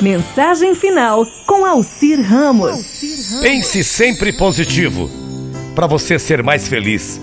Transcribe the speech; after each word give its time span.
Mensagem 0.00 0.74
final 0.74 1.26
com 1.46 1.64
Alcir 1.64 2.20
Ramos. 2.20 3.00
Pense 3.40 3.82
sempre 3.82 4.32
positivo 4.32 5.10
para 5.74 5.86
você 5.86 6.18
ser 6.18 6.42
mais 6.42 6.68
feliz. 6.68 7.20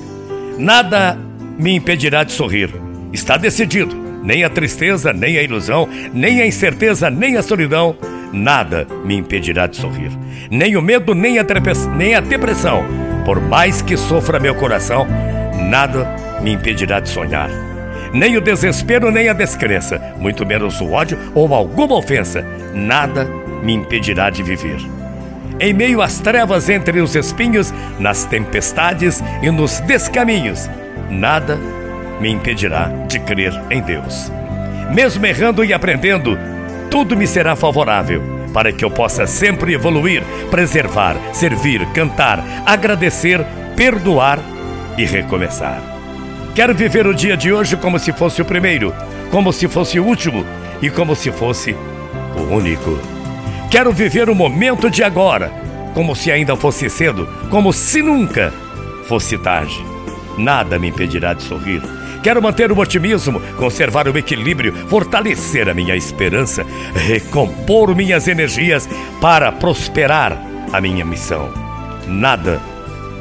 Nada 0.57 1.17
me 1.57 1.75
impedirá 1.75 2.23
de 2.23 2.31
sorrir. 2.31 2.73
Está 3.11 3.37
decidido. 3.37 3.95
Nem 4.23 4.43
a 4.43 4.49
tristeza, 4.49 5.11
nem 5.13 5.37
a 5.37 5.43
ilusão, 5.43 5.87
nem 6.13 6.41
a 6.41 6.47
incerteza, 6.47 7.09
nem 7.09 7.35
a 7.35 7.43
solidão, 7.43 7.95
nada 8.31 8.87
me 9.03 9.17
impedirá 9.17 9.67
de 9.67 9.75
sorrir. 9.75 10.11
Nem 10.49 10.77
o 10.77 10.81
medo, 10.81 11.13
nem 11.13 11.37
a, 11.39 11.45
nem 11.97 12.15
a 12.15 12.21
depressão. 12.21 12.85
Por 13.25 13.41
mais 13.41 13.81
que 13.81 13.97
sofra 13.97 14.39
meu 14.39 14.55
coração, 14.55 15.05
nada 15.69 16.07
me 16.41 16.53
impedirá 16.53 17.01
de 17.01 17.09
sonhar 17.09 17.72
nem 18.13 18.37
o 18.37 18.41
desespero, 18.41 19.11
nem 19.11 19.27
a 19.27 19.33
descrença, 19.33 19.99
muito 20.17 20.45
menos 20.45 20.79
o 20.79 20.91
ódio 20.91 21.17
ou 21.33 21.53
alguma 21.53 21.95
ofensa, 21.97 22.45
nada 22.73 23.27
me 23.63 23.73
impedirá 23.73 24.29
de 24.29 24.43
viver. 24.43 24.77
Em 25.59 25.73
meio 25.73 26.01
às 26.01 26.19
trevas 26.19 26.69
entre 26.69 27.01
os 27.01 27.15
espinhos, 27.15 27.73
nas 27.99 28.25
tempestades 28.25 29.23
e 29.41 29.49
nos 29.49 29.79
descaminhos, 29.81 30.69
nada 31.09 31.57
me 32.19 32.29
impedirá 32.29 32.85
de 33.07 33.19
crer 33.19 33.53
em 33.69 33.81
Deus. 33.81 34.31
Mesmo 34.93 35.25
errando 35.25 35.63
e 35.63 35.73
aprendendo, 35.73 36.37
tudo 36.89 37.17
me 37.17 37.25
será 37.25 37.55
favorável 37.55 38.21
para 38.53 38.71
que 38.71 38.85
eu 38.85 38.91
possa 38.91 39.25
sempre 39.25 39.73
evoluir, 39.73 40.23
preservar, 40.51 41.17
servir, 41.33 41.85
cantar, 41.87 42.43
agradecer, 42.65 43.43
perdoar 43.75 44.39
e 44.97 45.03
recomeçar. 45.03 45.92
Quero 46.55 46.75
viver 46.75 47.07
o 47.07 47.15
dia 47.15 47.35
de 47.35 47.51
hoje 47.51 47.75
como 47.75 47.97
se 47.97 48.13
fosse 48.13 48.39
o 48.39 48.45
primeiro, 48.45 48.93
como 49.31 49.51
se 49.51 49.67
fosse 49.67 49.99
o 49.99 50.05
último 50.05 50.45
e 50.83 50.89
como 50.89 51.15
se 51.15 51.31
fosse 51.31 51.75
o 52.37 52.53
único. 52.53 52.99
Quero 53.71 53.91
viver 53.91 54.29
o 54.29 54.35
momento 54.35 54.87
de 54.87 55.03
agora, 55.03 55.51
como 55.95 56.15
se 56.15 56.31
ainda 56.31 56.55
fosse 56.55 56.87
cedo, 56.91 57.27
como 57.49 57.73
se 57.73 58.03
nunca 58.03 58.53
fosse 59.07 59.35
tarde. 59.35 59.83
Nada 60.37 60.77
me 60.77 60.89
impedirá 60.89 61.33
de 61.33 61.41
sorrir. 61.41 61.81
Quero 62.21 62.39
manter 62.39 62.71
o 62.71 62.77
otimismo, 62.77 63.41
conservar 63.57 64.07
o 64.07 64.15
equilíbrio, 64.15 64.73
fortalecer 64.87 65.67
a 65.67 65.73
minha 65.73 65.95
esperança, 65.95 66.63
recompor 66.93 67.95
minhas 67.95 68.27
energias 68.27 68.87
para 69.19 69.51
prosperar 69.51 70.39
a 70.71 70.79
minha 70.79 71.03
missão. 71.03 71.49
Nada 72.07 72.61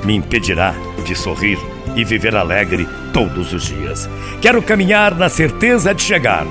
me 0.05 0.15
impedirá 0.15 0.75
de 1.03 1.17
sorrir 1.17 1.59
e 1.97 2.05
viver 2.05 2.35
alegre 2.35 2.89
todos 3.13 3.53
os 3.53 3.65
dias. 3.65 4.09
Quero 4.41 4.63
caminhar 4.63 5.15
na 5.15 5.29
certeza 5.29 5.95
de 5.95 6.03
chegar. 6.03 6.47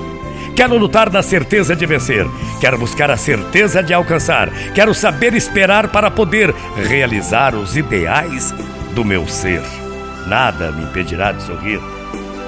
Quero 0.54 0.76
lutar 0.76 1.10
na 1.10 1.22
certeza 1.22 1.74
de 1.74 1.86
vencer. 1.86 2.26
Quero 2.60 2.78
buscar 2.78 3.10
a 3.10 3.16
certeza 3.16 3.82
de 3.82 3.94
alcançar. 3.94 4.50
Quero 4.74 4.94
saber 4.94 5.34
esperar 5.34 5.88
para 5.88 6.10
poder 6.10 6.54
realizar 6.76 7.54
os 7.54 7.76
ideais 7.76 8.54
do 8.94 9.04
meu 9.04 9.26
ser. 9.26 9.62
Nada 10.26 10.70
me 10.70 10.84
impedirá 10.84 11.32
de 11.32 11.42
sorrir. 11.42 11.80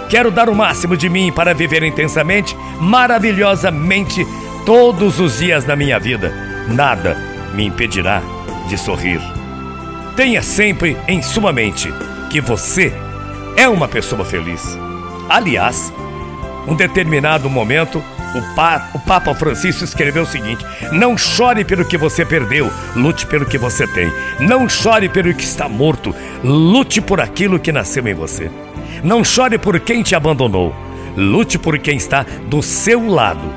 Quero 0.09 0.31
dar 0.31 0.49
o 0.49 0.55
máximo 0.55 0.97
de 0.97 1.09
mim 1.09 1.33
para 1.33 1.55
viver 1.55 1.83
intensamente, 1.83 2.55
maravilhosamente, 2.79 4.25
todos 4.67 5.19
os 5.19 5.39
dias 5.39 5.65
da 5.65 5.75
minha 5.75 5.99
vida. 5.99 6.33
Nada 6.69 7.17
me 7.55 7.65
impedirá 7.65 8.23
de 8.69 8.79
sorrir. 8.79 9.21
Tenha 10.15 10.43
sempre 10.43 10.97
em 11.09 11.23
sua 11.23 11.53
mente 11.53 11.93
que 12.35 12.41
você 12.41 12.93
é 13.57 13.69
uma 13.69 13.87
pessoa 13.87 14.25
feliz. 14.25 14.77
Aliás, 15.29 15.93
um 16.67 16.75
determinado 16.75 17.49
momento, 17.49 18.03
o, 18.35 18.57
pa, 18.57 18.91
o 18.93 18.99
Papa 18.99 19.33
Francisco 19.37 19.85
escreveu 19.85 20.25
o 20.25 20.27
seguinte: 20.27 20.67
Não 20.91 21.17
chore 21.17 21.65
pelo 21.65 21.85
que 21.85 21.97
você 21.97 22.25
perdeu, 22.25 22.69
lute 22.97 23.25
pelo 23.25 23.47
que 23.47 23.57
você 23.57 23.87
tem. 23.87 24.13
Não 24.41 24.69
chore 24.69 25.09
pelo 25.09 25.33
que 25.33 25.45
está 25.45 25.69
morto, 25.69 26.13
lute 26.43 27.01
por 27.01 27.21
aquilo 27.21 27.61
que 27.61 27.71
nasceu 27.71 28.05
em 28.09 28.15
você. 28.15 28.51
Não 29.05 29.23
chore 29.23 29.57
por 29.57 29.79
quem 29.79 30.03
te 30.03 30.17
abandonou, 30.17 30.75
lute 31.17 31.57
por 31.57 31.79
quem 31.79 31.97
está 31.97 32.27
do 32.49 32.61
seu 32.65 33.07
lado. 33.07 33.49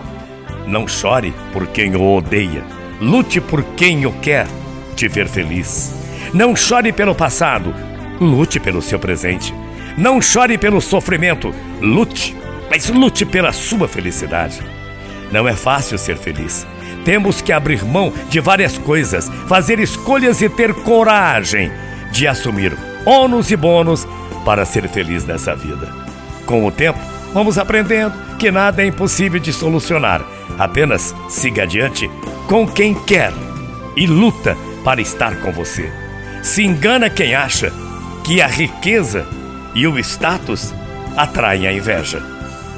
Não 0.68 0.88
chore 0.88 1.34
por 1.52 1.66
quem 1.66 1.96
o 1.96 2.16
odeia, 2.16 2.64
lute 3.02 3.42
por 3.42 3.64
quem 3.76 4.06
o 4.06 4.12
quer 4.20 4.46
te 4.96 5.08
ver 5.08 5.28
feliz. 5.28 5.96
Não 6.32 6.56
chore 6.56 6.94
pelo 6.94 7.16
passado, 7.16 7.74
lute 8.20 8.60
pelo 8.60 8.82
seu 8.82 9.00
presente. 9.00 9.54
Não 9.98 10.22
chore 10.22 10.58
pelo 10.58 10.80
sofrimento, 10.80 11.54
lute, 11.82 12.36
mas 12.70 12.90
lute 12.90 13.26
pela 13.26 13.52
sua 13.52 13.88
felicidade. 13.88 14.62
Não 15.32 15.48
é 15.48 15.54
fácil 15.54 15.98
ser 15.98 16.18
feliz. 16.18 16.66
Temos 17.04 17.42
que 17.42 17.52
abrir 17.52 17.84
mão 17.84 18.14
de 18.30 18.40
várias 18.40 18.78
coisas, 18.78 19.30
fazer 19.48 19.80
escolhas 19.80 20.42
e 20.42 20.50
ter 20.50 20.74
coragem 20.74 21.72
de 22.12 22.28
assumir 22.28 22.76
ônus 23.06 23.50
e 23.50 23.56
bônus 23.56 24.08
para 24.44 24.66
ser 24.66 24.88
feliz 24.90 25.26
nessa 25.26 25.56
vida. 25.56 25.88
Com 26.46 26.66
o 26.66 26.72
tempo, 26.72 27.00
vamos 27.34 27.58
aprendendo 27.58 28.14
que 28.38 28.52
nada 28.52 28.84
é 28.84 28.88
impossível 28.88 29.40
de 29.40 29.52
solucionar. 29.52 30.22
Apenas 30.60 31.16
siga 31.30 31.64
adiante 31.64 32.10
com 32.48 32.68
quem 32.68 32.94
quer 32.94 33.34
e 33.96 34.06
luta 34.06 34.56
para 34.84 35.02
estar 35.02 35.40
com 35.42 35.52
você. 35.52 35.92
Se 36.44 36.64
engana 36.64 37.10
quem 37.10 37.36
acha 37.36 37.74
que 38.28 38.42
a 38.42 38.48
riqueza 38.48 39.26
e 39.74 39.88
o 39.88 39.98
status 39.98 40.74
atraem 41.16 41.66
a 41.66 41.72
inveja. 41.72 42.22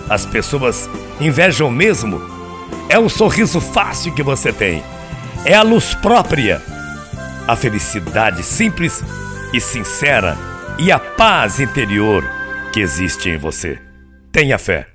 As 0.07 0.23
pessoas 0.23 0.87
invejam 1.19 1.71
mesmo. 1.71 2.21
É 2.87 2.99
o 2.99 3.09
sorriso 3.09 3.59
fácil 3.59 4.13
que 4.13 4.21
você 4.21 4.53
tem. 4.53 4.83
É 5.43 5.55
a 5.55 5.63
luz 5.63 5.95
própria. 5.95 6.61
A 7.47 7.55
felicidade 7.55 8.43
simples 8.43 9.03
e 9.51 9.59
sincera 9.59 10.37
e 10.77 10.91
a 10.91 10.99
paz 10.99 11.59
interior 11.59 12.23
que 12.71 12.79
existe 12.79 13.29
em 13.29 13.37
você. 13.37 13.81
Tenha 14.31 14.59
fé. 14.59 14.87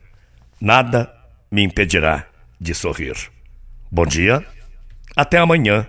Nada 0.60 1.12
me 1.50 1.64
impedirá 1.64 2.26
de 2.60 2.74
sorrir. 2.76 3.16
Bom 3.90 4.06
dia. 4.06 4.46
Até 5.16 5.36
amanhã. 5.36 5.84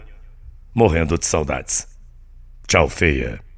Morrendo 0.74 1.20
de 1.20 1.26
saudades. 1.28 1.88
Tchau, 2.68 2.90
feia. 2.90 3.45